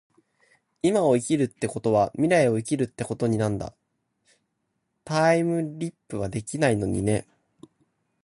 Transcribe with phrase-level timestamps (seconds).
[0.81, 3.71] 今を生きるってことは未来を生きているってことなんだ。
[5.03, 7.27] タァイムリィプはできないのにね